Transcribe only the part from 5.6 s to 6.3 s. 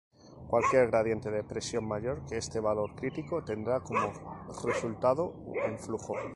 en flujo.